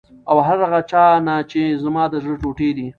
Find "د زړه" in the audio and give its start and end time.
2.09-2.35